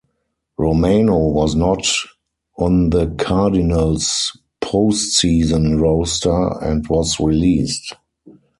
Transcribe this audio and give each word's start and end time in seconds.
Romano 0.57 1.27
was 1.27 1.53
not 1.53 1.85
on 2.57 2.89
the 2.89 3.05
Cardinals 3.19 4.35
postseason 4.59 5.79
roster 5.79 6.57
and 6.65 6.87
was 6.87 7.19
released. 7.19 7.93